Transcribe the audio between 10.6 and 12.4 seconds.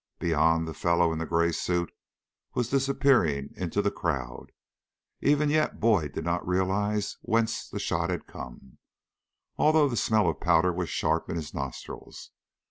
was sharp in his nostrils.